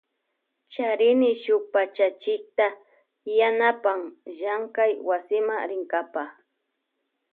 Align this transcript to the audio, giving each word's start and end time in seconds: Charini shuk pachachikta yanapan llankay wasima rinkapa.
Charini 0.73 1.29
shuk 1.43 1.63
pachachikta 1.73 2.67
yanapan 3.37 4.01
llankay 4.39 4.93
wasima 5.07 5.55
rinkapa. 5.69 6.23